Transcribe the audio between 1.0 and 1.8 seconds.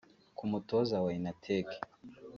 wa Inatek